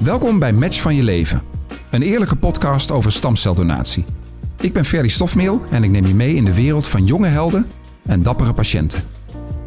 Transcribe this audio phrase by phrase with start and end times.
[0.00, 1.42] Welkom bij Match van je leven.
[1.90, 4.04] Een eerlijke podcast over stamceldonatie.
[4.60, 7.66] Ik ben Ferdy Stofmeel en ik neem je mee in de wereld van jonge helden
[8.02, 9.02] en dappere patiënten.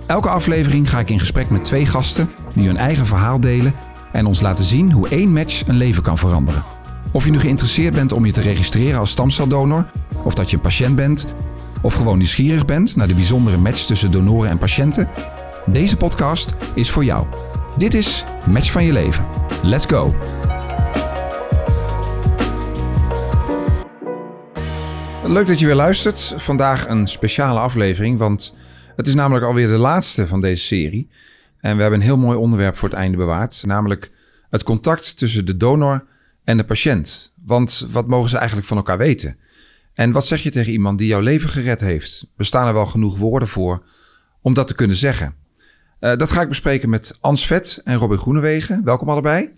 [0.05, 3.73] Elke aflevering ga ik in gesprek met twee gasten die hun eigen verhaal delen
[4.11, 6.63] en ons laten zien hoe één match een leven kan veranderen.
[7.11, 9.85] Of je nu geïnteresseerd bent om je te registreren als stamceldonor,
[10.23, 11.27] of dat je een patiënt bent,
[11.81, 15.09] of gewoon nieuwsgierig bent naar de bijzondere match tussen donoren en patiënten,
[15.65, 17.25] deze podcast is voor jou.
[17.77, 19.25] Dit is Match van je leven.
[19.63, 20.15] Let's go!
[25.23, 26.33] Leuk dat je weer luistert.
[26.37, 28.55] Vandaag een speciale aflevering, want
[28.95, 31.09] het is namelijk alweer de laatste van deze serie.
[31.59, 34.11] En we hebben een heel mooi onderwerp voor het einde bewaard, namelijk
[34.49, 36.05] het contact tussen de donor
[36.43, 37.33] en de patiënt.
[37.45, 39.37] Want wat mogen ze eigenlijk van elkaar weten?
[39.93, 42.27] En wat zeg je tegen iemand die jouw leven gered heeft?
[42.37, 43.83] Bestaan er wel genoeg woorden voor
[44.41, 45.42] om dat te kunnen zeggen?
[46.03, 48.83] Uh, dat ga ik bespreken met Ans Vet en Robin Groenewegen.
[48.83, 49.49] Welkom allebei.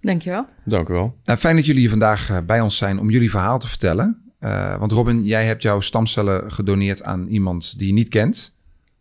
[0.00, 0.46] Dankjewel.
[0.64, 1.18] Dank u wel.
[1.24, 4.32] Uh, fijn dat jullie hier vandaag uh, bij ons zijn om jullie verhaal te vertellen.
[4.78, 8.56] want Robin, jij hebt jouw stamcellen gedoneerd aan iemand die je niet kent.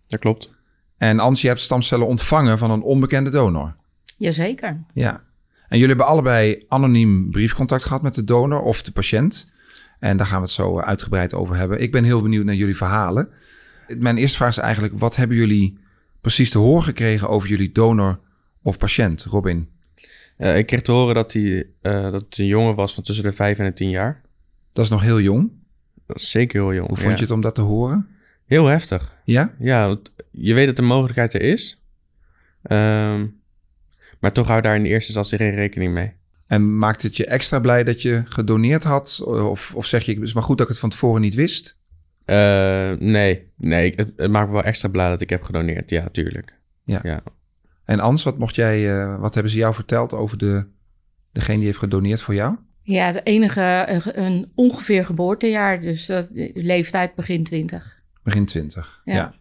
[0.07, 0.49] Dat klopt.
[0.97, 3.75] En Ans, je hebt stamcellen ontvangen van een onbekende donor.
[4.17, 4.83] Jazeker.
[4.93, 5.11] Ja.
[5.67, 9.51] En jullie hebben allebei anoniem briefcontact gehad met de donor of de patiënt.
[9.99, 11.81] En daar gaan we het zo uitgebreid over hebben.
[11.81, 13.29] Ik ben heel benieuwd naar jullie verhalen.
[13.87, 15.81] Mijn eerste vraag is eigenlijk: wat hebben jullie
[16.23, 18.19] precies te horen gekregen over jullie donor
[18.61, 19.69] of patiënt, Robin?
[20.37, 23.23] Uh, ik kreeg te horen dat, hij, uh, dat het een jongen was van tussen
[23.23, 24.21] de 5 en de 10 jaar.
[24.73, 25.51] Dat is nog heel jong.
[26.07, 26.87] Dat is zeker heel jong.
[26.87, 27.15] Hoe vond ja.
[27.15, 28.07] je het om dat te horen?
[28.45, 29.17] Heel heftig.
[29.25, 29.55] Ja?
[29.59, 29.97] Ja,
[30.31, 31.83] je weet dat de mogelijkheid er is.
[32.63, 33.41] Um,
[34.19, 36.13] maar toch hou daar in de eerste instantie geen rekening mee.
[36.47, 39.23] En maakt het je extra blij dat je gedoneerd had?
[39.25, 41.79] Of, of zeg je, het is maar goed dat ik het van tevoren niet wist?
[42.25, 45.89] Uh, nee, nee het, het, maakt me wel extra blij dat ik heb gedoneerd.
[45.89, 46.59] Ja, tuurlijk.
[46.85, 46.99] Ja.
[47.03, 47.23] ja.
[47.85, 50.67] En Ans, wat, mocht jij, uh, wat hebben ze jou verteld over de,
[51.31, 52.55] degene die heeft gedoneerd voor jou?
[52.81, 55.81] Ja, het enige, een ongeveer geboortejaar.
[55.81, 56.19] Dus uh,
[56.53, 58.01] leeftijd begin 20.
[58.23, 59.13] Begin 20, ja.
[59.13, 59.33] ja.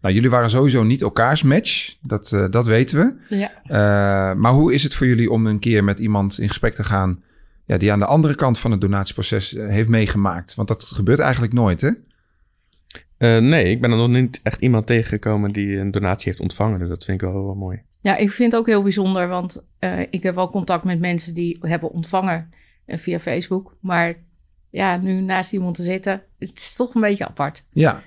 [0.00, 1.94] Nou, jullie waren sowieso niet elkaars match.
[2.00, 3.36] Dat, uh, dat weten we.
[3.36, 3.50] Ja.
[3.64, 6.84] Uh, maar hoe is het voor jullie om een keer met iemand in gesprek te
[6.84, 7.22] gaan...
[7.64, 10.54] Ja, die aan de andere kant van het donatieproces uh, heeft meegemaakt?
[10.54, 11.90] Want dat gebeurt eigenlijk nooit, hè?
[13.18, 16.78] Nee, ik ben er nog niet echt iemand tegengekomen die een donatie heeft ontvangen.
[16.78, 17.82] Dus dat vind ik wel, wel mooi.
[18.00, 19.28] Ja, ik vind het ook heel bijzonder.
[19.28, 19.66] Want
[20.10, 22.50] ik heb wel contact met mensen die hebben ontvangen
[22.86, 23.76] via Facebook.
[23.80, 24.14] Maar
[24.70, 27.66] ja, nu naast iemand te zitten, het is toch een beetje apart.
[27.72, 28.02] Ja,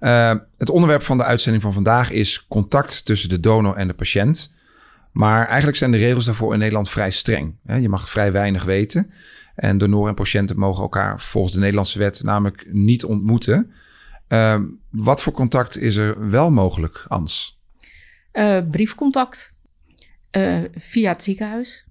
[0.00, 3.94] uh, het onderwerp van de uitzending van vandaag is contact tussen de donor en de
[3.94, 4.54] patiënt.
[5.12, 7.54] Maar eigenlijk zijn de regels daarvoor in Nederland vrij streng.
[7.80, 9.10] Je mag vrij weinig weten.
[9.54, 13.72] En donoren en patiënten mogen elkaar volgens de Nederlandse wet namelijk niet ontmoeten.
[14.28, 17.60] Uh, wat voor contact is er wel mogelijk, Ans?
[18.32, 19.56] Uh, briefcontact
[20.74, 21.84] via het ziekenhuis.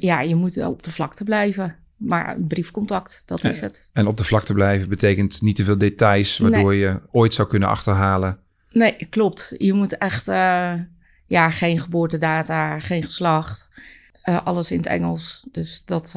[0.00, 1.76] ja, je moet op de vlakte blijven.
[2.00, 3.90] Maar briefcontact, dat is het.
[3.92, 6.78] En op de vlakte blijven betekent niet te veel details, waardoor nee.
[6.78, 8.38] je ooit zou kunnen achterhalen.
[8.70, 9.54] Nee, klopt.
[9.58, 10.72] Je moet echt, uh,
[11.26, 13.70] ja, geen geboortedata, geen geslacht,
[14.24, 15.46] uh, alles in het Engels.
[15.52, 16.14] Dus dat.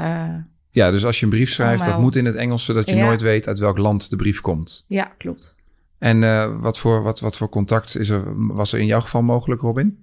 [0.74, 1.96] Uh, ja, dus als je een brief schrijft, allemaal...
[1.96, 3.06] dat moet in het Engels, zodat je ja.
[3.06, 4.86] nooit weet uit welk land de brief komt.
[4.88, 5.56] Ja, klopt.
[5.98, 6.20] En
[6.62, 8.24] wat, voor, wat, wat voor contact is er,
[8.54, 9.98] was er in jouw geval mogelijk, Robin?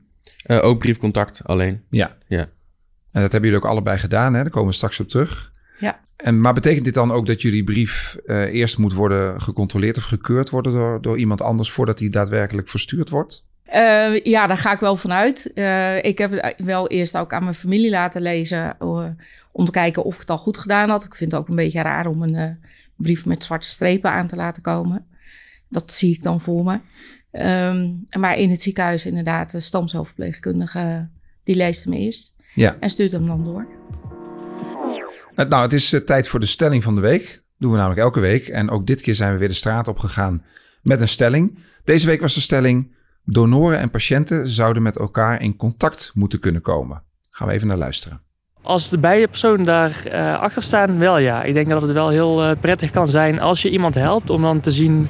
[0.47, 1.83] ook briefcontact alleen.
[1.91, 2.17] Ja.
[2.27, 2.47] ja.
[3.13, 4.43] En dat hebben jullie ook allebei gedaan, hè?
[4.43, 5.51] Daar komen we straks op terug.
[5.79, 6.01] Ja.
[6.17, 10.05] En, maar betekent dit dan ook dat jullie brief uh, eerst moet worden gecontroleerd of
[10.05, 13.49] gekeurd worden door, door iemand anders voordat die daadwerkelijk verstuurd wordt?
[13.75, 15.51] Uh, ja, daar ga ik wel vanuit.
[15.55, 18.77] Uh, ik heb het wel eerst ook aan mijn familie laten lezen
[19.53, 21.05] om te kijken of ik het al goed gedaan had.
[21.05, 22.59] Ik vind het ook een beetje raar om een
[22.97, 25.07] brief met zwarte strepen aan te laten komen.
[25.69, 26.81] Dat zie ik dan voor me.
[27.33, 31.09] Um, maar in het ziekenhuis inderdaad, de stamcelverpleegkundige,
[31.45, 32.37] die leest hem eerst.
[32.55, 32.77] Ja.
[32.81, 33.67] En stuurt hem dan door.
[35.35, 37.27] Nou, het is uh, tijd voor de stelling van de week.
[37.27, 38.49] Dat doen we namelijk elke week.
[38.49, 40.45] En ook dit keer zijn we weer de straat op gegaan
[40.83, 41.59] met een stelling.
[41.85, 42.95] Deze week was de stelling:
[43.25, 47.03] donoren en patiënten zouden met elkaar in contact moeten kunnen komen.
[47.31, 48.23] Gaan we even naar luisteren.
[48.63, 51.43] Als de beide personen daar uh, achter staan, wel ja.
[51.43, 54.43] Ik denk dat het wel heel uh, prettig kan zijn als je iemand helpt om
[54.43, 55.09] dan te zien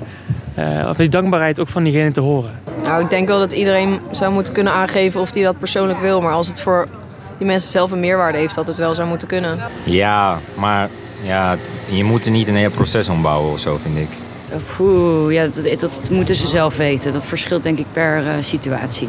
[0.59, 2.51] uh, of die dankbaarheid ook van diegene te horen.
[2.83, 6.21] Nou, ik denk wel dat iedereen zou moeten kunnen aangeven of hij dat persoonlijk wil.
[6.21, 6.89] Maar als het voor
[7.39, 9.59] die mensen zelf een meerwaarde heeft, dat het wel zou moeten kunnen.
[9.85, 10.89] Ja, maar
[11.23, 14.09] ja, het, je moet er niet een heel proces ombouwen of zo, vind ik.
[14.81, 17.13] Oeh, ja, dat, dat moeten ze zelf weten.
[17.13, 19.09] Dat verschilt denk ik per uh, situatie.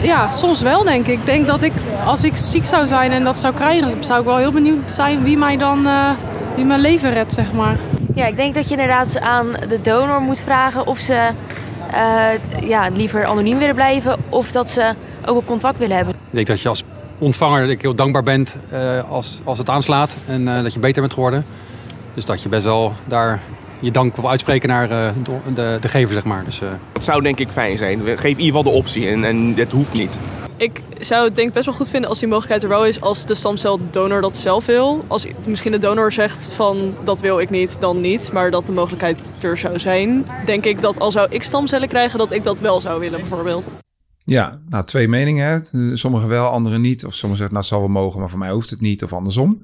[0.00, 1.18] Ja, soms wel denk ik.
[1.18, 1.72] Ik denk dat ik,
[2.04, 5.22] als ik ziek zou zijn en dat zou krijgen, zou ik wel heel benieuwd zijn
[5.22, 6.10] wie mij dan, uh,
[6.54, 7.76] wie mijn leven redt, zeg maar.
[8.14, 11.28] Ja, ik denk dat je inderdaad aan de donor moet vragen of ze
[11.92, 14.94] uh, ja, liever anoniem willen blijven of dat ze
[15.26, 16.14] ook op contact willen hebben.
[16.14, 16.84] Ik denk dat je als
[17.18, 20.78] ontvanger dat ik heel dankbaar ben eh, als, als het aanslaat en eh, dat je
[20.78, 21.46] beter bent geworden.
[22.14, 23.40] Dus dat je best wel daar
[23.80, 26.44] je dank wil uitspreken naar eh, de, de, de gever, zeg maar.
[26.44, 28.00] Dus, eh, Dat zou denk ik fijn zijn.
[28.00, 30.18] Geef in ieder geval de optie en, en het hoeft niet.
[30.56, 33.00] Ik zou het denk ik best wel goed vinden als die mogelijkheid er wel is
[33.00, 35.04] als de stamceldonor dat zelf wil.
[35.06, 38.32] Als misschien de donor zegt van dat wil ik niet, dan niet.
[38.32, 40.26] Maar dat de mogelijkheid er zou zijn.
[40.46, 43.76] Denk ik dat al zou ik stamcellen krijgen, dat ik dat wel zou willen bijvoorbeeld.
[44.24, 45.48] Ja, nou twee meningen.
[45.72, 45.96] Hè.
[45.96, 47.06] Sommigen wel, anderen niet.
[47.06, 49.04] Of sommigen zeggen, nou het zal wel mogen, maar voor mij hoeft het niet.
[49.04, 49.62] Of andersom.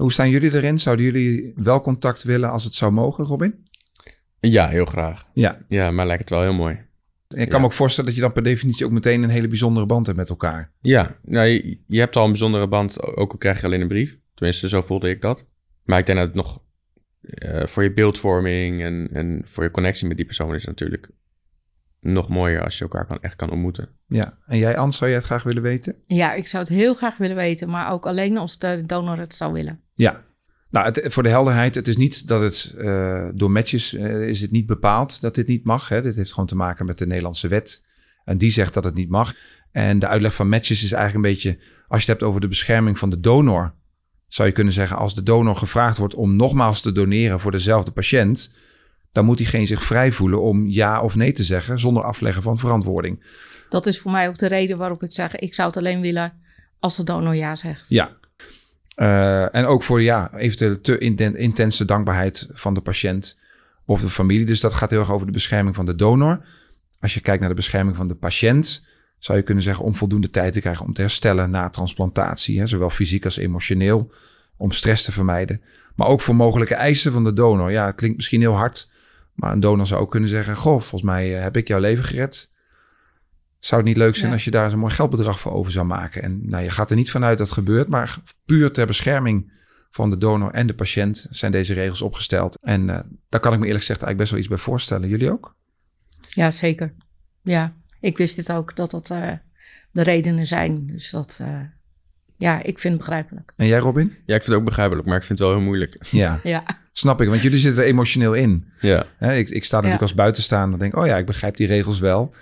[0.00, 0.78] Hoe staan jullie erin?
[0.78, 3.68] Zouden jullie wel contact willen als het zou mogen, Robin?
[4.40, 5.28] Ja, heel graag.
[5.32, 5.58] Ja.
[5.68, 6.88] Ja, maar lijkt het wel heel mooi.
[7.28, 9.46] En ik kan me ook voorstellen dat je dan per definitie ook meteen een hele
[9.46, 10.72] bijzondere band hebt met elkaar.
[10.80, 13.88] Ja, nou, je, je hebt al een bijzondere band, ook al krijg je alleen een
[13.88, 14.18] brief.
[14.34, 15.48] Tenminste, zo voelde ik dat.
[15.84, 16.62] Maar ik denk dat het nog
[17.20, 21.10] eh, voor je beeldvorming en, en voor je connectie met die persoon is natuurlijk
[22.00, 23.88] nog mooier als je elkaar kan, echt kan ontmoeten.
[24.06, 25.96] Ja, en jij Ans, zou jij het graag willen weten?
[26.02, 29.34] Ja, ik zou het heel graag willen weten, maar ook alleen als de donor het
[29.34, 29.80] zou willen.
[30.00, 30.24] Ja.
[30.70, 34.40] Nou, het, voor de helderheid, het is niet dat het uh, door matches uh, is
[34.40, 35.88] het niet bepaald dat dit niet mag.
[35.88, 36.02] Hè.
[36.02, 37.84] Dit heeft gewoon te maken met de Nederlandse wet.
[38.24, 39.34] En die zegt dat het niet mag.
[39.72, 41.58] En de uitleg van matches is eigenlijk een beetje,
[41.88, 43.74] als je het hebt over de bescherming van de donor,
[44.28, 47.90] zou je kunnen zeggen, als de donor gevraagd wordt om nogmaals te doneren voor dezelfde
[47.90, 48.54] patiënt,
[49.12, 52.58] dan moet diegene zich vrij voelen om ja of nee te zeggen zonder afleggen van
[52.58, 53.24] verantwoording.
[53.68, 56.32] Dat is voor mij ook de reden waarop ik zeg, ik zou het alleen willen
[56.78, 57.88] als de donor ja zegt.
[57.88, 58.12] Ja.
[59.00, 60.98] Uh, en ook voor ja, eventueel te
[61.36, 63.38] intense dankbaarheid van de patiënt
[63.84, 64.46] of de familie.
[64.46, 66.40] Dus dat gaat heel erg over de bescherming van de donor.
[67.00, 68.86] Als je kijkt naar de bescherming van de patiënt,
[69.18, 72.66] zou je kunnen zeggen om voldoende tijd te krijgen om te herstellen na transplantatie, hè,
[72.66, 74.12] zowel fysiek als emotioneel,
[74.56, 75.60] om stress te vermijden.
[75.94, 77.70] Maar ook voor mogelijke eisen van de donor.
[77.70, 78.90] Ja, het klinkt misschien heel hard,
[79.34, 82.49] maar een donor zou ook kunnen zeggen: Goh, volgens mij heb ik jouw leven gered.
[83.60, 84.32] Zou het niet leuk zijn ja.
[84.32, 86.22] als je daar zo'n mooi geldbedrag voor over zou maken?
[86.22, 89.52] En nou, je gaat er niet vanuit dat het gebeurt, maar puur ter bescherming
[89.90, 92.58] van de donor en de patiënt zijn deze regels opgesteld.
[92.62, 92.98] En uh,
[93.28, 95.08] daar kan ik me eerlijk gezegd eigenlijk best wel iets bij voorstellen.
[95.08, 95.54] Jullie ook?
[96.28, 96.92] Ja, zeker.
[97.42, 99.32] Ja, ik wist dit ook, dat dat uh,
[99.90, 100.86] de redenen zijn.
[100.86, 101.60] Dus dat, uh,
[102.36, 103.52] ja, ik vind het begrijpelijk.
[103.56, 104.06] En jij, Robin?
[104.06, 105.96] Ja, ik vind het ook begrijpelijk, maar ik vind het wel heel moeilijk.
[106.10, 106.62] Ja, ja.
[106.92, 108.64] snap ik, want jullie zitten er emotioneel in.
[108.80, 109.04] Ja.
[109.16, 110.06] Hè, ik, ik sta natuurlijk ja.
[110.06, 112.34] als buitenstaander denk, oh ja, ik begrijp die regels wel.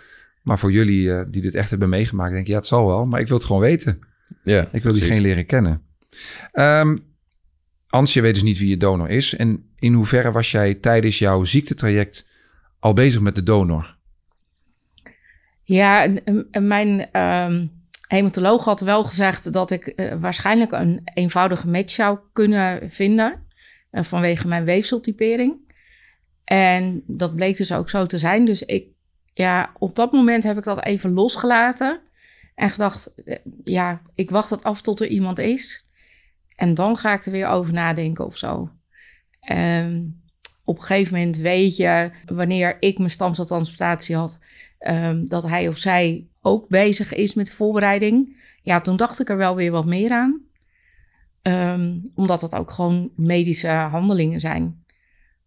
[0.43, 3.07] Maar voor jullie uh, die dit echt hebben meegemaakt, denk ik, ja, het zal wel,
[3.07, 3.99] maar ik wil het gewoon weten.
[4.43, 5.83] Ja, ik wil diegene leren kennen.
[6.53, 7.07] Um,
[7.89, 9.35] Ans, je weet dus niet wie je donor is.
[9.35, 12.29] En in hoeverre was jij tijdens jouw ziektetraject
[12.79, 13.97] al bezig met de donor?
[15.63, 16.15] Ja,
[16.61, 17.71] mijn um,
[18.09, 23.47] hematoloog had wel gezegd dat ik uh, waarschijnlijk een eenvoudige match zou kunnen vinden.
[23.93, 25.57] Uh, vanwege mijn weefseltypering.
[26.45, 28.45] En dat bleek dus ook zo te zijn.
[28.45, 28.87] Dus ik
[29.39, 32.01] ja, op dat moment heb ik dat even losgelaten.
[32.55, 33.15] En gedacht,
[33.65, 35.87] ja, ik wacht het af tot er iemand is.
[36.57, 38.71] En dan ga ik er weer over nadenken of zo.
[39.53, 40.23] Um,
[40.65, 44.41] op een gegeven moment weet je, wanneer ik mijn stamceltransplantatie had,
[44.81, 48.37] um, dat hij of zij ook bezig is met voorbereiding.
[48.63, 50.41] Ja, toen dacht ik er wel weer wat meer aan.
[51.43, 54.85] Um, omdat het ook gewoon medische handelingen zijn.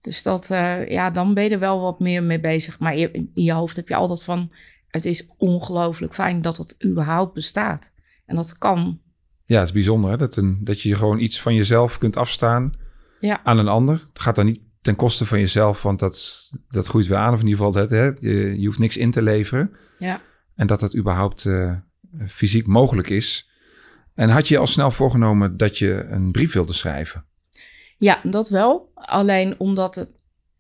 [0.02, 2.80] Dus dat, uh, ja, dan ben je er wel wat meer mee bezig.
[2.80, 4.52] Maar je, in je hoofd heb je altijd van,
[4.88, 7.94] het is ongelooflijk fijn dat het überhaupt bestaat.
[8.26, 9.02] En dat kan.
[9.44, 10.18] Ja, het is bijzonder hè?
[10.18, 12.74] Dat, een, dat je gewoon iets van jezelf kunt afstaan
[13.20, 13.44] ja.
[13.44, 13.94] aan een ander.
[14.10, 17.34] Het gaat dan niet ten koste van jezelf, want dat, dat groeit weer aan.
[17.34, 18.06] Of in ieder geval, dat, hè?
[18.06, 19.72] Je, je hoeft niks in te leveren.
[20.00, 20.22] Ja.
[20.56, 21.76] En dat het überhaupt uh,
[22.28, 23.50] fysiek mogelijk is.
[24.14, 27.26] En had je al snel voorgenomen dat je een brief wilde schrijven?
[28.02, 28.92] Ja, dat wel.
[28.94, 30.10] Alleen omdat het,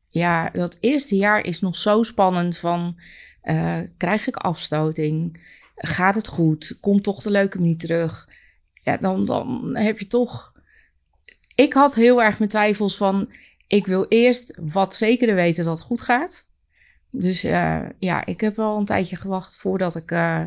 [0.08, 3.00] ja, dat eerste jaar is nog zo spannend van,
[3.44, 5.46] uh, krijg ik afstoting?
[5.76, 6.78] Gaat het goed?
[6.80, 8.30] Komt toch de leukemie terug?
[8.74, 10.54] Ja, dan, dan heb je toch...
[11.56, 13.32] Ik had heel erg mijn twijfels van,
[13.68, 16.50] ik wil eerst wat zekerder weten dat het goed gaat.
[17.10, 20.44] Dus uh, ja, ik heb wel een tijdje gewacht voordat ik uh,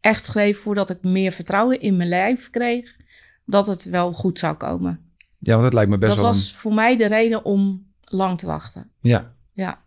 [0.00, 2.96] echt schreef, voordat ik meer vertrouwen in mijn lijf kreeg,
[3.44, 5.11] dat het wel goed zou komen.
[5.44, 6.30] Ja, want het lijkt me best dat wel.
[6.30, 6.56] Dat was een...
[6.58, 8.90] voor mij de reden om lang te wachten.
[9.00, 9.34] Ja.
[9.52, 9.82] Ja.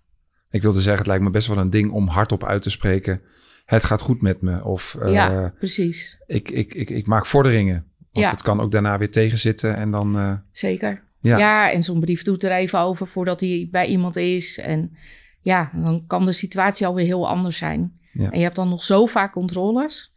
[0.50, 3.22] Ik wilde zeggen, het lijkt me best wel een ding om hardop uit te spreken.
[3.66, 4.64] Het gaat goed met me.
[4.64, 6.22] Of uh, ja, precies.
[6.28, 7.86] Ik, ik, ik, ik maak vorderingen.
[8.12, 8.32] Want Ja.
[8.32, 10.18] het kan ook daarna weer tegenzitten en dan.
[10.18, 11.04] uh, Zeker.
[11.20, 11.38] Ja.
[11.38, 14.58] Ja, en zo'n brief doet er even over voordat hij bij iemand is.
[14.58, 14.96] En
[15.42, 18.00] ja, dan kan de situatie alweer heel anders zijn.
[18.14, 18.30] Ja.
[18.32, 20.14] En je hebt dan nog zo vaak controles.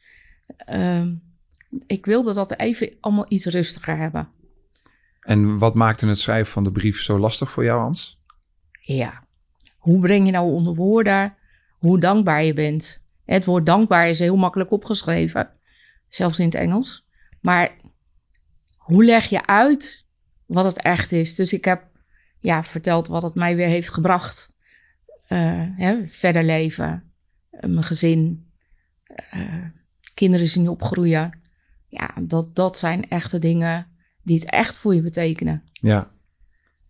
[0.57, 1.15] Ehm,
[1.87, 4.29] ik wilde dat even allemaal iets rustiger hebben.
[5.29, 8.21] En wat maakte het schrijven van de brief zo lastig voor jou, Hans?
[8.81, 9.27] Ja.
[9.77, 11.37] Hoe breng je nou onder woorden
[11.79, 13.07] hoe dankbaar je bent?
[13.25, 15.51] Het woord dankbaar is heel makkelijk opgeschreven,
[16.09, 17.07] zelfs in het Engels.
[17.41, 17.77] Maar
[18.77, 20.07] hoe leg je uit
[20.47, 21.35] wat het echt is?
[21.35, 21.87] Dus ik heb
[22.39, 24.53] ja, verteld wat het mij weer heeft gebracht.
[25.27, 27.13] Eh, hè, verder leven,
[27.51, 28.51] eh, mijn gezin,
[29.05, 29.65] eh,
[30.15, 31.41] kinderen zien opgroeien.
[31.89, 33.98] Ja, dat, dat zijn echte dingen
[34.29, 35.63] die het echt voor je betekenen.
[35.73, 36.11] Ja.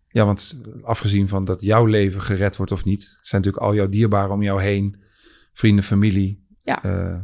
[0.09, 3.89] Ja, want afgezien van dat jouw leven gered wordt of niet, zijn natuurlijk al jouw
[3.89, 5.03] dierbaren om jou heen,
[5.53, 6.47] vrienden, familie.
[6.63, 6.83] Ja.
[6.83, 7.19] Eh,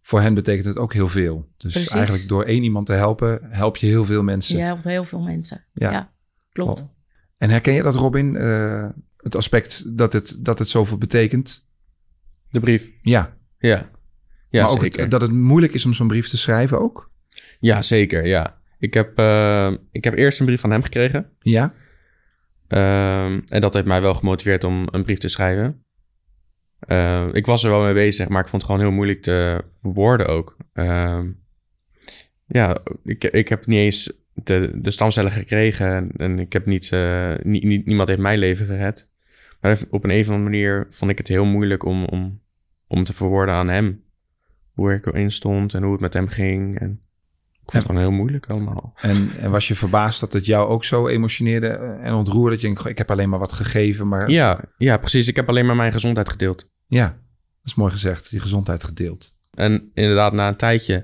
[0.00, 1.48] voor hen betekent het ook heel veel.
[1.56, 1.90] Dus Precies.
[1.90, 4.56] eigenlijk door één iemand te helpen, help je heel veel mensen.
[4.56, 5.64] Je helpt heel veel mensen.
[5.72, 5.90] Ja.
[5.90, 6.12] Ja,
[6.52, 6.80] klopt.
[6.80, 6.88] Oh.
[7.36, 8.36] En herken je dat, Robin?
[8.36, 11.68] Eh, het aspect dat het, dat het zoveel betekent?
[12.50, 12.90] De brief.
[13.02, 13.36] Ja.
[13.58, 13.90] Ja.
[14.50, 15.00] Ja, maar ook zeker.
[15.00, 17.10] het, dat het moeilijk is om zo'n brief te schrijven ook?
[17.60, 18.26] Ja, zeker.
[18.26, 18.57] Ja.
[18.78, 21.30] Ik heb, eh, ik heb eerst een brief van hem gekregen.
[21.40, 21.74] Ja.
[22.68, 25.82] Ehm, en dat heeft mij wel gemotiveerd om een brief te schrijven.
[26.80, 29.64] Ehm, ik was er wel mee bezig, maar ik vond het gewoon heel moeilijk te
[29.68, 30.56] verwoorden ook.
[30.72, 31.30] Ehm,
[32.46, 36.92] ja, ik, ik heb niet eens de, de stamcellen gekregen en, en ik heb niet,
[36.92, 39.10] eh, niet, niemand heeft mijn leven gered.
[39.60, 42.40] Maar op een, een of andere manier vond ik het heel moeilijk om, om,
[42.86, 44.04] om te verwoorden aan hem.
[44.72, 46.78] Hoe ik erin stond en hoe het met hem ging.
[46.78, 47.02] En
[47.68, 48.92] ik vond het gewoon heel moeilijk allemaal.
[48.96, 51.68] En, en was je verbaasd dat het jou ook zo emotioneerde
[52.02, 52.50] en ontroerde?
[52.50, 54.30] Dat je denkt, "Goh, ik heb alleen maar wat gegeven, maar...
[54.30, 55.28] Ja, ja, precies.
[55.28, 56.70] Ik heb alleen maar mijn gezondheid gedeeld.
[56.86, 58.30] Ja, dat is mooi gezegd.
[58.30, 59.36] Die gezondheid gedeeld.
[59.54, 60.94] En inderdaad, na een tijdje,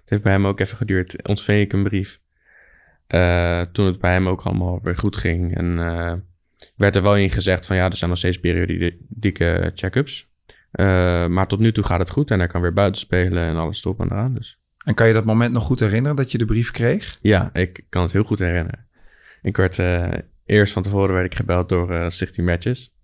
[0.00, 2.20] het heeft bij hem ook even geduurd, ontving ik een brief.
[3.06, 5.56] Eh, toen het bij hem ook allemaal weer goed ging.
[5.56, 6.12] En eh,
[6.76, 10.28] werd er wel in gezegd van ja, er zijn nog steeds periodieke check-ups.
[10.70, 13.56] Eh, maar tot nu toe gaat het goed en hij kan weer buiten spelen en
[13.56, 14.34] alles erop en eraan.
[14.34, 14.59] Dus.
[14.84, 17.18] En kan je dat moment nog goed herinneren dat je de brief kreeg?
[17.22, 18.88] Ja, ik kan het heel goed herinneren.
[19.42, 20.12] Ik werd eh,
[20.44, 22.98] eerst van tevoren werd ik gebeld door eh 16 matches.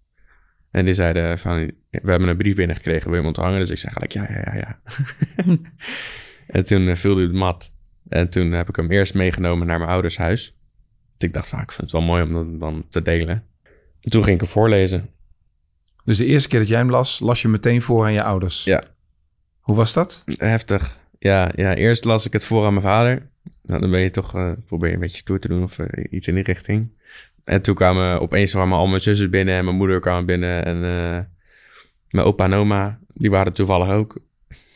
[0.70, 1.56] En die zeiden van,
[1.90, 3.58] we hebben een brief binnengekregen, wil je hem onthangen?
[3.58, 4.80] Dus ik zei gelijk, ja, ja, ja, ja.
[6.56, 7.74] en toen eh, viel hij op de mat.
[8.08, 10.58] En toen heb ik hem eerst meegenomen naar mijn ouders huis.
[11.08, 13.44] Want ik dacht, van, ik vind het wel mooi om dat dan te delen.
[14.00, 15.10] En toen ging ik hem voorlezen.
[16.04, 18.64] Dus de eerste keer dat jij hem las, las je meteen voor aan je ouders?
[18.64, 18.82] Ja.
[19.60, 20.24] Hoe was dat?
[20.36, 20.98] Heftig.
[21.18, 23.28] Ja, ja, eerst las ik het voor aan mijn vader.
[23.62, 26.04] Nou, dan ben je toch, eh, probeer je een beetje stoer te doen of eh,
[26.10, 26.88] iets in die richting.
[27.44, 30.64] En toen kwamen opeens kwamen al mijn zussen binnen en mijn moeder kwam binnen.
[30.64, 31.20] En eh,
[32.10, 34.18] mijn opa en oma, die waren toevallig ook.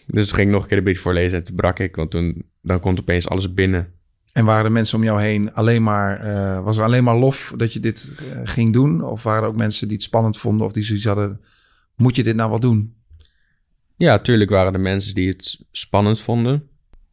[0.06, 1.97] Dus toen ging ik nog een keer de brief voorlezen en toen brak ik.
[1.97, 3.92] Want toen dan komt opeens alles binnen.
[4.32, 6.23] En waren er mensen om jou heen alleen maar...
[6.62, 9.04] was er alleen maar lof dat je dit ging doen?
[9.04, 11.40] Of waren er ook mensen die het spannend vonden of die zoiets hadden...
[11.97, 12.94] Moet je dit nou wel doen?
[14.00, 16.69] Ja, tuurlijk waren er mensen die het spannend vonden.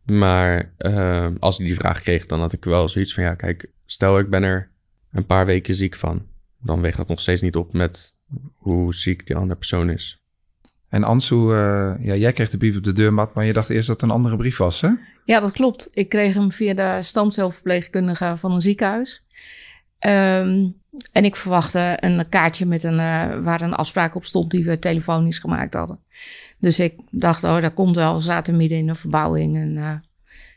[0.06, 3.24] Maar eh, als ik die vraag kreeg, dan had ik wel zoiets van...
[3.24, 4.72] Ja, kijk, stel ik ben er
[5.12, 6.26] een paar weken ziek van.
[6.62, 8.16] Dan weegt dat nog steeds niet op met
[8.54, 10.22] hoe ziek die andere persoon is.
[10.90, 13.34] En Ansu, eh, ja, jij kreeg de brief op de deurmat...
[13.34, 14.90] maar je dacht eerst dat het een andere brief was, hè?
[15.26, 15.90] Ja, dat klopt.
[15.94, 19.26] Ik kreeg hem via de stamcelverpleegkundige van een ziekenhuis.
[20.00, 20.68] Ehm,
[21.12, 24.80] en ik verwachtte een kaartje met een, eh, waar een afspraak op stond die we
[24.80, 26.00] telefonisch gemaakt hadden.
[26.60, 28.14] Dus ik dacht, oh, dat komt wel.
[28.16, 29.58] We zaten midden in een verbouwing.
[29.58, 29.94] En eh,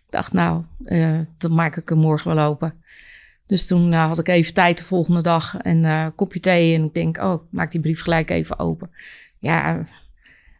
[0.06, 2.82] ik dacht, nou, eh, dan maak ik hem morgen wel open.
[3.46, 6.74] Dus toen eh, had ik even tijd de volgende dag en eh kopje thee.
[6.74, 8.90] En ik denk, oh, ik maak die brief gelijk even open.
[9.38, 9.84] Ja,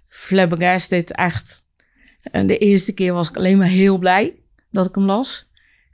[0.08, 1.68] flabbergasted, echt.
[2.22, 4.34] En de eerste keer was ik alleen maar heel blij
[4.70, 5.48] dat ik hem las.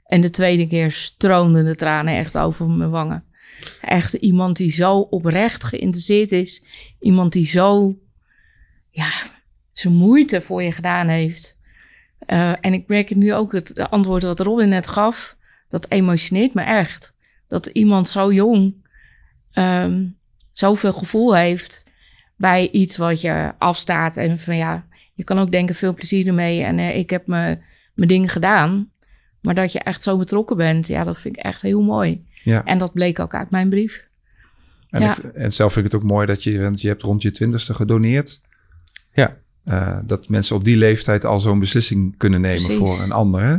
[0.05, 3.23] En de tweede keer stroomden de tranen echt over mijn wangen.
[3.81, 6.63] Echt iemand die zo oprecht geïnteresseerd is.
[6.99, 7.99] Iemand die zo,
[8.89, 9.09] ja,
[9.79, 11.59] zijn moeite voor je gedaan heeft.
[12.19, 15.37] Eh, en ik merk het nu ook, het antwoord dat Robin net gaf,
[15.69, 17.15] dat emotioneert me echt.
[17.47, 18.85] Dat iemand zo jong
[19.51, 20.05] ehm,
[20.51, 21.85] zoveel gevoel heeft
[22.35, 24.17] bij iets wat je afstaat.
[24.17, 26.63] En van ja, je kan ook denken, veel plezier ermee.
[26.63, 27.63] En eh, ik heb mijn
[27.97, 28.91] mijn dingen gedaan.
[29.41, 32.25] Maar dat je echt zo betrokken bent, ja, dat vind ik echt heel mooi.
[32.43, 32.63] Ja.
[32.63, 34.07] En dat bleek ook uit mijn brief.
[34.89, 35.17] En, Ja.
[35.17, 37.31] ik, en zelf vind ik het ook mooi dat je, want je hebt rond je
[37.31, 38.41] twintigste gedoneerd.
[39.13, 39.37] Ja.
[39.67, 42.77] Eh, dat mensen op die leeftijd al zo'n beslissing kunnen nemen Precies.
[42.77, 43.41] voor een ander.
[43.41, 43.51] Hè?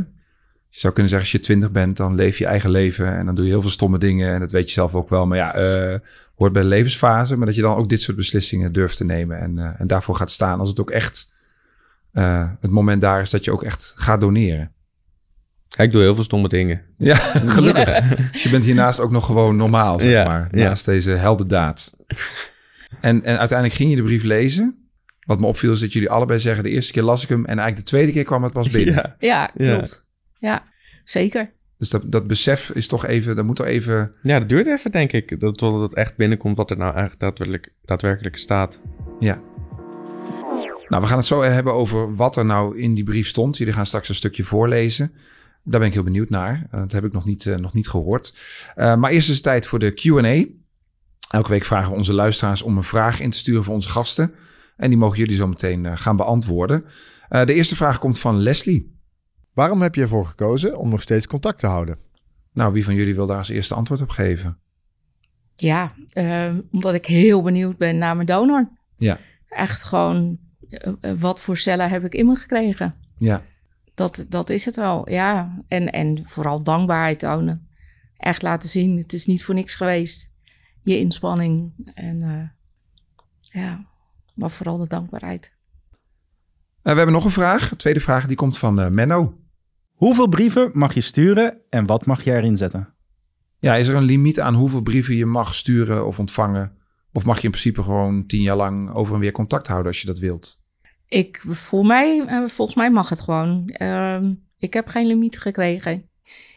[0.71, 3.35] Je zou kunnen zeggen, als je twintig bent, dan leef je eigen leven en dan
[3.35, 4.33] doe je heel veel stomme dingen.
[4.33, 5.25] En dat weet je zelf ook wel.
[5.25, 5.99] Maar ja, eh,
[6.35, 7.37] hoort bij de levensfase.
[7.37, 10.15] Maar dat je dan ook dit soort beslissingen durft te nemen en, eh, en daarvoor
[10.15, 10.59] gaat staan.
[10.59, 11.31] Als het ook echt
[12.11, 14.71] eh, het moment daar is dat je ook echt gaat doneren.
[15.67, 16.81] Ja, ik doe heel veel stomme dingen.
[16.97, 17.15] Ja,
[17.57, 18.15] gelukkig.
[18.31, 20.47] Dus je bent hiernaast ook nog gewoon normaal, zeg Ja, maar.
[20.51, 20.63] ja.
[20.63, 21.95] Naast deze heldendaad.
[23.01, 24.78] En, en uiteindelijk ging je de brief lezen.
[25.29, 26.63] Wat me opviel is dat jullie allebei zeggen...
[26.63, 27.39] de eerste keer las ik hem...
[27.39, 29.15] en eigenlijk de tweede keer kwam het pas binnen.
[29.19, 29.45] Ja.
[29.45, 30.07] Klopt.
[30.37, 30.63] Ja,
[31.03, 31.51] zeker.
[31.77, 33.35] Dus dat, dat besef is toch even...
[33.35, 34.15] dat moet toch even...
[34.21, 35.39] Ja, dat duurt even, denk ik.
[35.39, 38.79] Dat, totdat het echt binnenkomt wat er nou eigenlijk daadwerkelijk, daadwerkelijk staat.
[39.19, 39.41] Ja.
[40.87, 43.57] Nou, we gaan het zo hebben over wat er nou in die brief stond.
[43.57, 45.11] Jullie gaan straks een stukje voorlezen.
[45.63, 46.53] Daar ben ik heel benieuwd naar.
[46.53, 48.33] Uh, dat heb ik nog niet, uh, nog niet gehoord.
[48.77, 50.45] Uh, maar eerst is het tijd voor de Q&A.
[51.29, 54.33] Elke week vragen we onze luisteraars om een vraag in te sturen voor onze gasten.
[54.79, 56.85] En die mogen jullie zo meteen gaan beantwoorden.
[57.29, 58.97] de eerste vraag komt van Leslie.
[59.53, 61.97] Waarom heb je ervoor gekozen om nog steeds contact te houden?
[62.53, 64.57] Nou, wie van jullie wil daar als eerste antwoord op geven?
[65.55, 65.93] Ja,
[66.71, 68.69] omdat ik heel benieuwd ben naar mijn donor.
[68.97, 69.19] Ja.
[69.49, 70.39] Echt gewoon,
[71.17, 72.95] wat voor cellen heb ik in me gekregen?
[73.17, 73.43] Ja.
[73.95, 75.61] Dat, dat is het wel, ja.
[75.67, 77.67] En, en vooral dankbaarheid tonen.
[78.17, 80.33] Echt laten zien, het is niet voor niks geweest.
[80.81, 81.71] Je inspanning.
[81.93, 82.49] En uh,
[83.39, 83.88] ja,
[84.39, 85.57] maar vooral de dankbaarheid.
[86.83, 87.69] Uh, we hebben nog een vraag.
[87.69, 89.37] De tweede vraag die komt van uh, Menno.
[89.91, 92.93] Hoeveel brieven mag je sturen en wat mag je erin zetten?
[93.59, 96.77] Ja, is er een limiet aan hoeveel brieven je mag sturen of ontvangen?
[97.13, 100.01] Of mag je in principe gewoon tien jaar lang over en weer contact houden als
[100.01, 100.61] je dat wilt?
[101.07, 103.75] Ik, voor mij, eh, volgens mij mag het gewoon.
[103.81, 104.21] Uh,
[104.57, 106.09] ik heb geen limiet gekregen,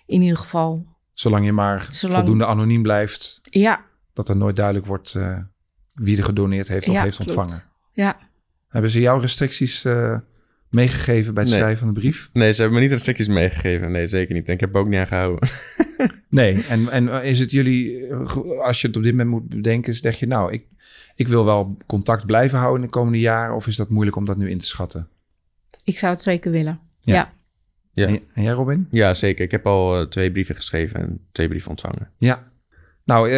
[0.07, 0.87] in ieder geval.
[1.11, 2.19] Zolang je maar Zolang...
[2.19, 3.41] voldoende anoniem blijft.
[3.43, 3.85] Ja.
[4.13, 5.39] Dat er nooit duidelijk wordt uh,
[5.95, 7.49] wie er gedoneerd heeft of ja, heeft ontvangen.
[7.49, 7.72] Klopt.
[7.93, 8.19] Ja.
[8.69, 10.19] Hebben ze jouw restricties uh,
[10.69, 11.61] meegegeven bij het nee.
[11.61, 12.31] schrijven van de brief?
[12.33, 13.93] Nee, ze hebben me niet restricties meegegeven.
[13.93, 14.47] Nee, zeker niet.
[14.47, 15.49] En ik heb er ook niet aan gehouden.
[16.29, 18.15] nee, en, en is het jullie,
[18.63, 20.67] als je het op dit moment moet bedenken, zeg je nou, ik,
[21.15, 23.55] ik wil wel contact blijven houden in de komende jaren?
[23.55, 25.09] Of is dat moeilijk om dat nu in te schatten?
[25.85, 26.81] Ik zou het zeker willen.
[27.01, 27.15] Ja.
[27.15, 27.29] ja.
[27.93, 28.07] ja.
[28.07, 28.87] En, en, jij, Robin?
[28.91, 29.45] Ja, zeker.
[29.45, 32.11] Ik heb al uh, twee brieven geschreven en twee brieven ontvangen.
[32.19, 32.51] Ja.
[33.05, 33.35] Nou, uh,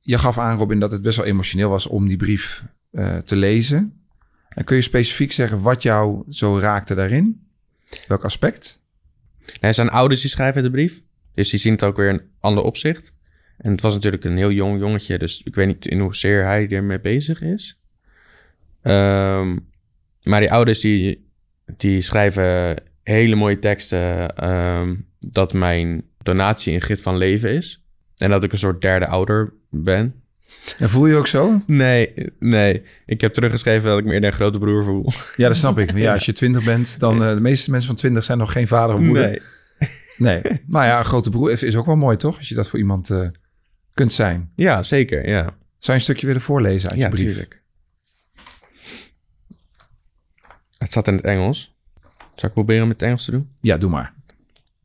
[0.00, 3.36] je gaf aan, Robin, dat het best wel emotioneel was om die brief uh, te
[3.36, 4.00] lezen.
[4.48, 7.46] En kun je specifiek zeggen wat jou zo raakte daarin?
[8.06, 8.82] Welk aspect?
[9.60, 11.02] Er zijn ouders die schrijven de brief.
[11.34, 13.14] Dus die zien het ook weer in een ander opzicht.
[13.58, 16.68] En het was natuurlijk een heel jong jongetje, dus ik weet niet in hoezeer hij
[16.68, 17.80] ermee bezig is.
[18.82, 19.70] Um,
[20.22, 21.30] maar die ouders die,
[21.76, 27.84] die schrijven hele mooie teksten um, dat mijn donatie een gift van leven is.
[28.16, 30.21] En dat ik een soort derde ouder ben.
[30.78, 31.62] En voel je ook zo?
[31.66, 32.82] Nee, nee.
[33.06, 35.12] Ik heb teruggeschreven dat ik me eerder een grote broer voel.
[35.36, 35.96] Ja, dat snap ik.
[35.96, 38.68] Ja, als je twintig bent, dan uh, de meeste mensen van twintig zijn nog geen
[38.68, 39.28] vader of moeder.
[39.28, 39.40] Nee.
[40.16, 42.38] Nee, maar ja, een grote broer is ook wel mooi, toch?
[42.38, 43.28] Als je dat voor iemand uh,
[43.94, 44.52] kunt zijn.
[44.56, 45.42] Ja, zeker, ja.
[45.42, 47.26] Zou je een stukje willen voorlezen uit ja, je brief?
[47.26, 47.62] Natuurlijk.
[50.78, 51.76] Het staat in het Engels.
[52.34, 53.50] Zal ik proberen met het Engels te doen?
[53.60, 54.14] Ja, doe maar.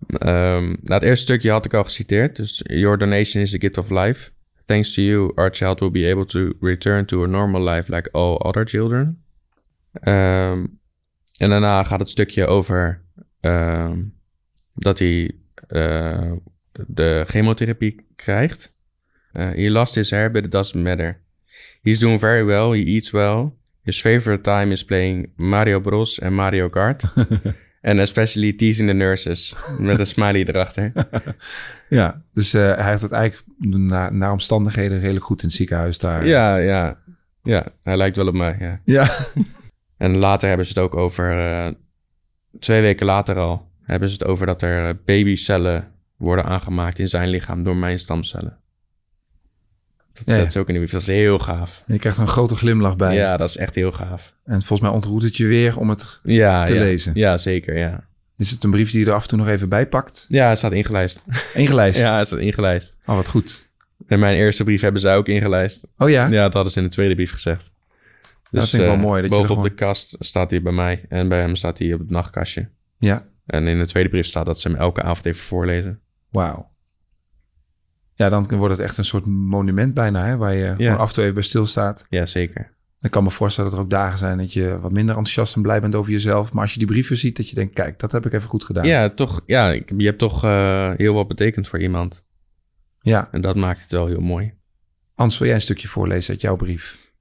[0.07, 2.35] Um, nou, het eerste stukje had ik al geciteerd.
[2.35, 4.29] Dus, your donation is a gift of life.
[4.67, 8.09] Thanks to you, our child will be able to return to a normal life like
[8.13, 9.23] all other children.
[10.03, 10.79] Um,
[11.37, 13.01] en daarna gaat het stukje over
[13.41, 14.13] um,
[14.73, 15.31] dat hij
[15.69, 16.31] uh,
[16.87, 18.75] de chemotherapie krijgt.
[19.33, 21.21] Uh, he lost his hair, but it doesn't matter.
[21.81, 22.71] He's doing very well.
[22.71, 23.53] He eats well.
[23.81, 26.19] His favorite time is playing Mario Bros.
[26.19, 27.03] en Mario Kart.
[27.81, 29.55] And especially teasing the nurses.
[29.77, 30.91] Met een smiley erachter.
[31.89, 35.97] ja, dus uh, hij heeft het eigenlijk naar, naar omstandigheden redelijk goed in het ziekenhuis
[35.99, 36.27] daar.
[36.27, 36.97] Ja, ja.
[37.43, 38.81] Ja, hij lijkt wel op mij, ja.
[38.85, 39.09] Ja.
[39.97, 41.49] en later hebben ze het ook over...
[41.65, 41.73] Uh,
[42.59, 43.71] twee weken later al...
[43.81, 48.57] hebben ze het over dat er babycellen worden aangemaakt in zijn lichaam door mijn stamcellen.
[50.17, 50.49] Dat Ja, ja.
[50.49, 50.91] zet ook in de brief.
[50.91, 51.83] Dat is heel gaaf.
[51.87, 53.15] Je krijgt een grote glimlach bij.
[53.15, 54.33] Ja, dat is echt heel gaaf.
[54.45, 56.79] En volgens mij ontroert het je weer om het Ja, te ja.
[56.79, 57.11] lezen.
[57.15, 58.05] Ja, zeker, ja.
[58.37, 60.25] Is het een brief die je er af en toe nog even bij pakt?
[60.29, 61.23] Ja, hij staat ingelijst.
[61.53, 61.99] Ingelijst?
[62.05, 62.97] ja, hij staat ingelijst.
[63.05, 63.69] Oh, wat goed.
[64.07, 65.87] En mijn eerste brief hebben zij ook ingelijst.
[65.97, 66.27] Oh ja?
[66.27, 67.71] Ja, dat hadden ze in de tweede brief gezegd.
[68.51, 69.21] Dus dat vind ik wel eh, mooi.
[69.21, 71.05] Dat je bovenop gewoon- de kast staat hij bij mij.
[71.09, 72.69] En bij hem staat hij op het nachtkastje.
[72.97, 73.25] Ja.
[73.45, 75.99] En in de tweede brief staat dat ze hem elke avond even voorlezen.
[76.29, 76.69] Wauw.
[78.17, 81.13] Ja, dan wordt het echt een soort monument bijna, hè, waar je gewoon af en
[81.13, 82.05] toe even bij stilstaat.
[82.09, 82.75] Ja, zeker.
[83.01, 85.61] Ik kan me voorstellen dat er ook dagen zijn dat je wat minder enthousiast en
[85.61, 86.53] blij bent over jezelf.
[86.53, 88.63] Maar als je die brieven ziet, dat je denkt, kijk, dat heb ik even goed
[88.63, 88.85] gedaan.
[88.85, 89.41] Ja, toch.
[89.45, 92.25] Ja, ik- je hebt toch eh, heel wat betekend voor iemand.
[93.01, 93.27] Ja.
[93.31, 94.53] En dat maakt het wel heel mooi.
[95.13, 97.11] Hans, wil jij een stukje voorlezen uit jouw brief?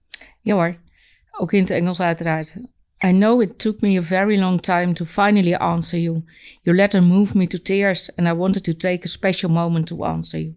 [0.42, 0.76] Ja hoor,
[1.38, 2.56] ook in het Engels uiteraard.
[3.06, 6.24] I know it took me a very long time to finally answer you.
[6.62, 10.04] Your letter moved me to tears and I wanted to take a special moment to
[10.04, 10.54] answer you.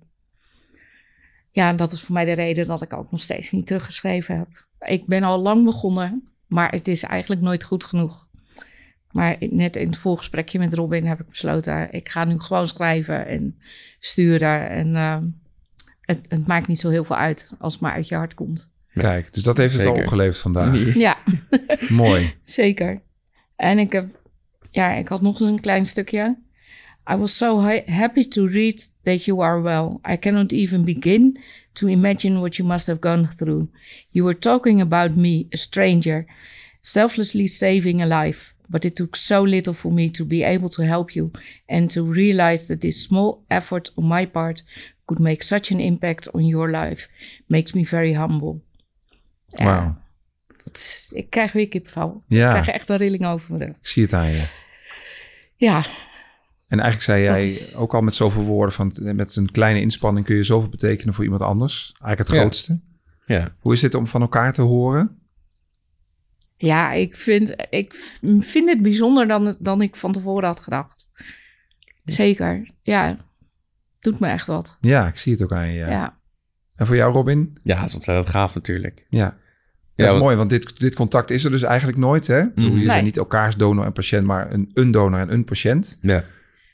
[1.52, 4.48] Ja, dat is voor mij de reden dat ik ook nog steeds niet teruggeschreven heb.
[4.80, 8.28] Ik ben al lang begonnen, maar het is eigenlijk nooit goed genoeg.
[9.12, 13.28] Maar net in het voorgesprekje met Robin heb ik besloten, ik ga nu gewoon schrijven
[13.28, 13.60] en
[14.00, 14.70] sturen.
[14.70, 15.18] En uh,
[16.02, 18.72] het, het maakt niet zo heel veel uit als het maar uit je hart komt.
[18.94, 20.96] Kijk, dus dat heeft het al opgeleverd vandaag.
[20.96, 21.18] Ja.
[21.90, 22.34] Mooi.
[22.44, 23.02] Zeker.
[23.56, 24.06] En ik heb,
[24.72, 26.38] ja, ik had nog een klein stukje.
[27.08, 30.00] I was so ha- happy to read that you are well.
[30.06, 31.38] I cannot even begin
[31.74, 33.68] to imagine what you must have gone through.
[34.12, 36.26] You were talking about me, a stranger,
[36.82, 38.54] selflessly saving a life.
[38.72, 41.32] But it took so little for me to be able to help you
[41.68, 44.64] and to realize that this small effort on my part
[45.06, 47.08] could make such an impact on your life
[47.48, 48.62] makes me very humble.
[49.48, 50.02] Ja,
[50.74, 52.24] is- ik krijg weer kippenvel.
[52.28, 52.46] Ja.
[52.46, 53.70] Ik krijg echt een rilling over rug.
[53.70, 54.50] Ik zie het aan je.
[55.56, 55.84] Ja,
[56.70, 59.82] En eigenlijk zei jij Dat is- ook al met zoveel woorden van met een kleine
[59.82, 61.94] inspanning kun je zoveel betekenen voor iemand anders.
[62.02, 62.80] Eigenlijk het grootste.
[63.26, 63.56] Ja.
[63.60, 65.18] Hoe is dit om van elkaar te horen?
[66.56, 67.94] ja ik, vind, ik
[68.40, 71.10] vind het bijzonder dan, dan ik van tevoren had gedacht.
[72.04, 73.16] Zeker, ja.
[74.00, 74.78] Doet me echt wat.
[74.82, 75.80] Ja, ik zie het ook aan je.
[75.80, 75.88] Ja.
[75.90, 76.18] Ja.
[76.76, 77.58] En voor jou, Robin?
[77.64, 79.06] Ja, dat is ontzettend gaaf natuurlijk.
[79.10, 79.26] Ja.
[79.26, 79.34] Dat
[79.96, 82.28] Ja, is want- mooi, want dit, dit contact is er dus eigenlijk nooit.
[82.28, 82.42] Hè?
[82.44, 82.62] Mhm.
[82.62, 83.02] Je zijn Nee.
[83.02, 85.98] niet elkaars donor en patiënt, maar een, een donor en een patiënt.
[86.02, 86.24] Ja.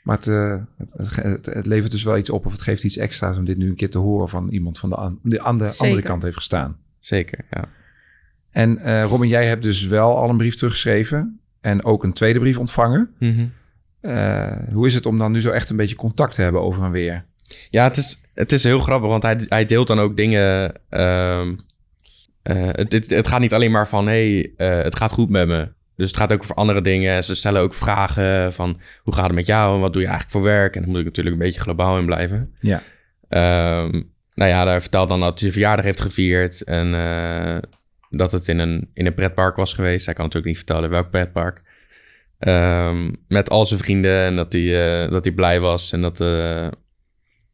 [0.05, 2.97] Maar het, eh, het, het, het, levert dus wel iets op of het geeft iets
[2.97, 5.19] extra's om dit nu een keer te horen van iemand van de, aan
[5.57, 6.77] de andere kant heeft gestaan.
[6.99, 7.63] Zeker, ja.
[8.51, 12.39] En eh, Robin, jij hebt dus wel al een brief teruggeschreven en ook een tweede
[12.39, 13.09] brief ontvangen.
[13.19, 13.45] Mhm.
[13.99, 16.83] Eh, hoe is het om dan nu zo echt een beetje contact te hebben over
[16.83, 17.25] en weer?
[17.69, 20.73] Ja, het is, het is heel grappig, want hij, hij deelt dan ook dingen.
[20.89, 21.55] ehm,
[22.41, 25.74] eh, het, het, het gaat niet alleen maar van, hey, het gaat goed met me.
[25.95, 27.23] Dus het gaat ook over andere dingen.
[27.23, 29.75] Ze stellen ook vragen van, hoe gaat het met jou?
[29.75, 30.75] En wat doe je eigenlijk voor werk?
[30.75, 32.53] En dan moet ik natuurlijk een beetje globaal in blijven.
[32.59, 32.81] Ja.
[33.29, 34.01] Ehm,
[34.35, 36.63] nou ja, daar vertelt dan dat hij zijn verjaardag heeft gevierd.
[36.63, 37.57] En eh,
[38.09, 40.05] dat het in een, in een pretpark was geweest.
[40.05, 41.61] Hij kan natuurlijk niet vertellen welk pretpark.
[42.39, 44.19] Ehm, met al zijn vrienden.
[44.19, 45.91] En dat hij, eh, dat hij blij was.
[45.91, 46.67] En dat, eh,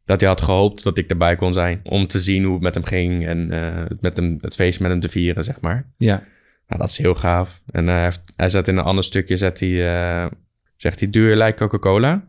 [0.04, 1.80] dat hij had gehoopt dat ik erbij kon zijn.
[1.82, 3.26] Om te zien hoe het met hem ging.
[3.26, 3.48] En
[4.00, 5.92] met hem, het feest met hem te vieren, zeg maar.
[5.96, 6.22] Ja.
[6.72, 7.60] Nou, dat is heel gaaf.
[7.70, 10.30] En eh, hij, heeft, hij zet in een ander stukje, zet hij, eh,
[10.76, 12.24] zegt hij, do you like Coca-Cola?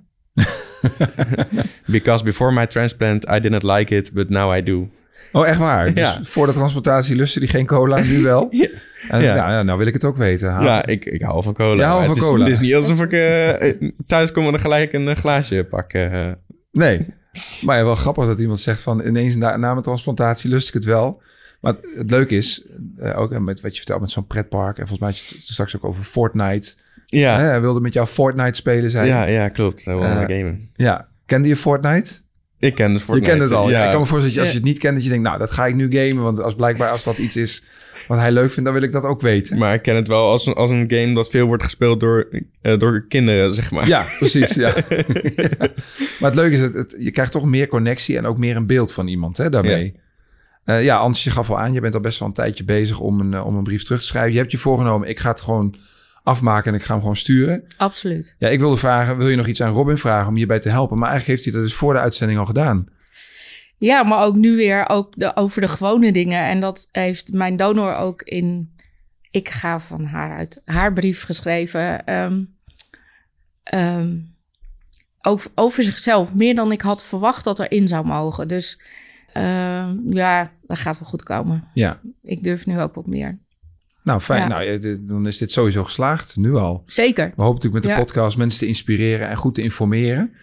[1.86, 4.90] Because before my transplant, I didn't like it, but now I do.
[5.32, 5.96] Oh, echt waar?
[5.96, 6.18] Ja.
[6.18, 8.50] Dus voor de transplantatie lustte die geen cola, nu wel?
[9.10, 9.36] En, Ja.
[9.36, 9.64] ja.
[9.64, 10.52] nou wil ik het ook weten.
[10.52, 10.64] Ha?
[10.64, 11.88] Ja, ik, ik hou van cola.
[11.88, 12.44] Maar van het is, cola?
[12.44, 13.74] Het is niet alsof ik eh,
[14.08, 15.94] thuis kom en gelijk een glaasje pak.
[16.72, 17.06] Nee.
[17.62, 20.74] Maar ja, wel grappig dat iemand zegt van ineens na, na mijn transplantatie lust ik
[20.74, 21.22] het wel.
[21.64, 22.64] Maar het, leuke is,
[22.98, 24.78] eh, ook met wat je vertelt met zo'n pretpark.
[24.78, 26.76] En volgens mij had je het straks ook over Fortnite.
[27.06, 27.40] Ja.
[27.40, 29.86] Hè, hij wilde met jou Fortnite spelen, zei ja, ja, klopt.
[29.86, 30.70] Hij wil Eh, wel gamen.
[30.76, 31.08] Ja.
[31.26, 32.14] Kende je Fortnite?
[32.60, 33.32] Ik ken het Fortnite.
[33.32, 33.70] Je kent het al.
[33.70, 33.78] Ja.
[33.80, 33.86] Ja.
[33.86, 35.38] Ik kan me voorstellen dat je, als je het niet kent, dat je denkt, nou,
[35.38, 36.24] dat ga ik nu gamen.
[36.24, 37.64] Want als blijkbaar als dat iets is
[38.08, 39.58] wat hij leuk vindt, dan wil ik dat ook weten.
[39.58, 42.28] Maar ik ken het wel als een, als een game dat veel wordt gespeeld door,
[42.62, 43.88] eh, door kinderen, zeg maar.
[43.88, 44.54] Ja, precies.
[44.54, 44.74] Ja.
[46.20, 48.66] Maar het leuke is, dat het, je krijgt toch meer connectie en ook meer een
[48.66, 49.94] beeld van iemand hè, daarmee.
[50.66, 50.78] Ja.
[50.78, 53.20] ja, anders je gaf al aan, je bent al best wel een tijdje bezig om
[53.20, 54.32] een, eh, om een brief terug te schrijven.
[54.32, 55.76] Je hebt je voorgenomen, ik ga het gewoon
[56.24, 57.64] afmaken en ik ga hem gewoon sturen.
[57.78, 58.36] Absoluut.
[58.40, 60.98] Ja, ik wilde vragen, wil je nog iets aan Robin vragen om hierbij te helpen?
[60.98, 62.88] Maar eigenlijk heeft hij dat dus voor de uitzending al gedaan.
[63.78, 66.44] Ja, maar ook nu weer ook de, over de gewone dingen.
[66.44, 68.72] En dat heeft mijn donor ook in...
[69.32, 72.06] Ik ga van haar uit haar brief geschreven.
[72.06, 72.44] ehm,
[73.64, 74.18] ehm,
[75.22, 76.34] ook over zichzelf.
[76.34, 78.48] Meer dan ik had verwacht dat erin zou mogen.
[78.48, 78.82] Dus
[79.34, 81.68] ehm, ja, dat gaat wel goed komen.
[81.74, 82.00] Ja.
[82.24, 83.40] Ik durf nu ook wat meer.
[84.04, 84.42] Nou, fijn.
[84.42, 84.48] Ja.
[84.48, 86.84] Nou, dan is dit sowieso geslaagd, nu al.
[86.86, 87.26] Zeker.
[87.36, 88.06] We hopen natuurlijk met de Ja.
[88.06, 90.34] podcast mensen te inspireren en goed te informeren.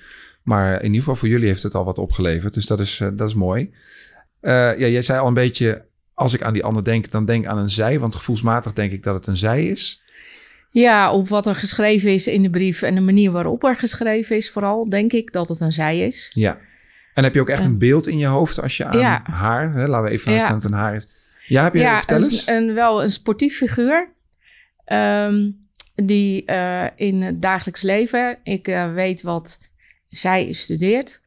[0.42, 2.54] Maar in ieder geval voor jullie heeft het al wat opgeleverd.
[2.54, 3.70] Dus dat is, eh, dat is mooi.
[4.40, 7.42] Eh, ja, jij zei al een beetje, als ik aan die ander denk, dan denk
[7.44, 7.98] ik aan een zij.
[7.98, 10.02] Want gevoelsmatig denk ik dat het een zij is.
[10.70, 14.36] Ja, op wat er geschreven is in de brief en de manier waarop er geschreven
[14.36, 16.30] is, vooral denk ik dat het een zij is.
[16.34, 16.58] Ja.
[17.20, 19.20] En heb je ook echt een beeld in je hoofd als je aan Ja.
[19.30, 20.46] haar, hè, laten we even vanuit Ja.
[20.48, 21.08] gaan dat het een haar is.
[21.46, 22.46] Ja, heb je ja, vertel een, eens.
[22.46, 24.08] een- wel een sportief figuur.
[24.84, 25.50] ehm,
[25.94, 29.60] die eh, in het dagelijks leven, ik eh, weet wat
[30.06, 31.22] zij studeert,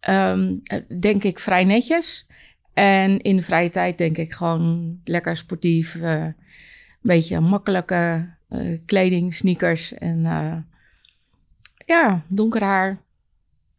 [0.00, 2.26] ehm, eh, denk ik vrij netjes.
[2.74, 6.34] En in de vrije tijd denk ik gewoon lekker sportief, eh, een
[7.00, 10.56] beetje makkelijke eh, kleding, sneakers en eh,
[11.86, 12.98] ja, donker haar,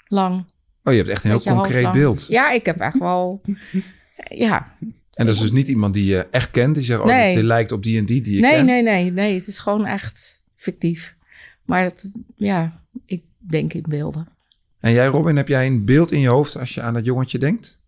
[0.08, 0.46] lang.
[0.90, 1.96] Oh, je hebt echt een heel concreet halflang.
[1.96, 2.28] beeld.
[2.28, 3.42] Ja, ik heb echt wel,
[4.30, 4.76] ja,
[5.14, 6.76] En dat is dus niet iemand die je echt kent.
[6.76, 7.26] Die zegt, oh, Nee.
[7.28, 8.66] dit, dit lijkt op die en die die je nee, kent.
[8.66, 9.34] nee, nee, nee.
[9.34, 11.16] Het is gewoon echt fictief.
[11.66, 14.28] Maar het, ja, ik denk in beelden.
[14.80, 17.38] En jij, Robin, heb jij een beeld in je hoofd als je aan dat jongetje
[17.40, 17.82] denkt?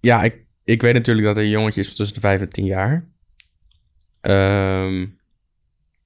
[0.00, 0.34] Ja, ik,
[0.64, 3.08] ik weet natuurlijk dat er een jongetje is van tussen de 5 en 10 jaar.
[4.20, 5.06] Ehm,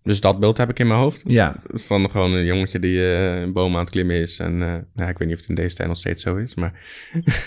[0.05, 1.23] dus dat beeld heb ik in mijn hoofd.
[1.27, 1.57] Ja.
[1.67, 4.38] Van gewoon een jongetje die eh, een boom aan het klimmen is.
[4.38, 6.55] En eh, nou, ik weet niet of het in deze tijd nog steeds zo is,
[6.55, 6.81] maar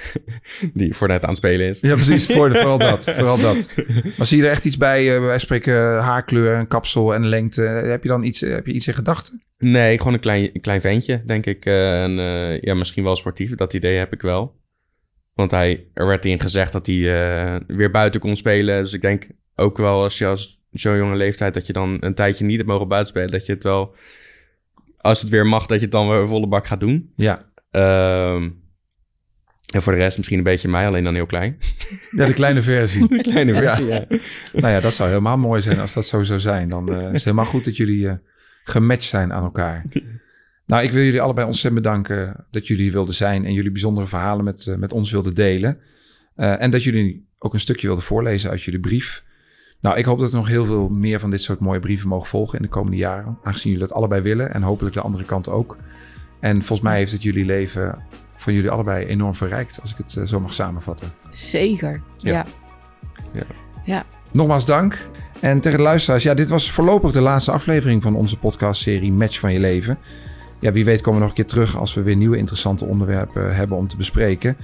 [0.73, 1.79] die voor net aan het spelen is.
[1.79, 2.25] Ja, precies.
[2.35, 3.11] Voor, vooral dat.
[3.11, 3.73] Vooral dat.
[4.17, 5.15] Maar zie je er echt iets bij?
[5.15, 7.61] eh, wij spreken haarkleur en kapsel en lengte.
[7.61, 9.41] Heb je dan iets, heb je iets in gedachten?
[9.57, 11.65] Nee, gewoon een klein, een klein ventje, denk ik.
[11.65, 12.11] En
[12.61, 13.55] ja, misschien wel sportief.
[13.55, 14.55] Dat idee heb ik wel.
[15.33, 16.95] Want hij, er werd in gezegd dat hij
[17.67, 18.83] weer buiten kon spelen.
[18.83, 22.13] Dus ik denk ook wel als je als zo'n jonge leeftijd dat je dan een
[22.13, 23.31] tijdje niet hebt mogen buitenspelen.
[23.31, 23.95] Dat je het wel,
[24.97, 27.11] als het weer mag, dat je het dan weer volle bak gaat doen.
[27.15, 27.45] Ja.
[27.71, 28.49] Ehm,
[29.73, 31.57] en voor de rest misschien een beetje mij, alleen dan heel klein.
[32.11, 33.07] Ja, de kleine versie.
[33.17, 34.05] De kleine versie, ja.
[34.53, 36.69] Nou ja, dat zou helemaal mooi zijn als dat zo zou zijn.
[36.69, 38.13] Dan eh, is het helemaal goed dat jullie eh,
[38.63, 39.85] gematcht zijn aan elkaar.
[40.65, 44.07] Nou, ik wil jullie allebei ontzettend bedanken dat jullie hier wilden zijn en jullie bijzondere
[44.07, 45.79] verhalen met, eh, met ons wilden delen.
[46.35, 49.23] En dat jullie ook een stukje wilden voorlezen uit jullie brief.
[49.81, 52.27] Nou, ik hoop dat er nog heel veel meer van dit soort mooie brieven mogen
[52.27, 53.37] volgen in de komende jaren.
[53.43, 55.77] Aangezien jullie dat allebei willen en hopelijk de andere kant ook.
[56.39, 58.03] En volgens mij heeft het jullie leven
[58.35, 61.13] van jullie allebei enorm verrijkt, als ik het eh, zo mag samenvatten.
[61.29, 62.31] Zeker, Ja.
[62.31, 62.45] ja.
[63.33, 63.43] Ja.
[63.83, 64.05] Ja.
[64.31, 65.09] Nogmaals dank.
[65.39, 69.39] En tegen de luisteraars, ja, dit was voorlopig de laatste aflevering van onze podcastserie Match
[69.39, 69.97] van je leven.
[70.59, 73.55] Ja, wie weet komen we nog een keer terug als we weer nieuwe interessante onderwerpen
[73.55, 74.57] hebben om te bespreken.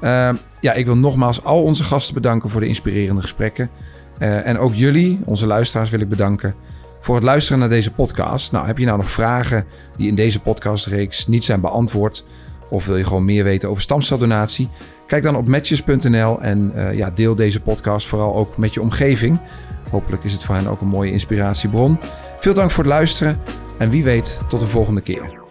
[0.00, 3.70] Uh, ja, ik wil nogmaals al onze gasten bedanken voor de inspirerende gesprekken.
[4.18, 6.54] Uh, en ook jullie, onze luisteraars, wil ik bedanken
[7.00, 8.52] voor het luisteren naar deze podcast.
[8.52, 9.64] Nou, heb je nou nog vragen
[9.96, 12.24] die in deze podcastreeks niet zijn beantwoord?
[12.70, 14.68] Of wil je gewoon meer weten over stamceldonatie?
[15.06, 19.38] Kijk dan op matches.nl en uh, ja, deel deze podcast vooral ook met je omgeving.
[19.90, 21.98] Hopelijk is het voor hen ook een mooie inspiratiebron.
[22.38, 23.40] Veel dank voor het luisteren
[23.78, 25.43] en wie weet tot de volgende keer.